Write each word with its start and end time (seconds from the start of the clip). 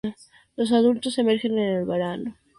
Los 0.55 0.71
adultos 0.71 1.19
emergen 1.19 1.59
en 1.59 1.69
el 1.77 1.85
verano. 1.85 2.33